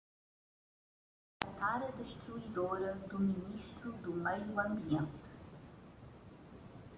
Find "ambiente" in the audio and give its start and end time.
4.59-5.29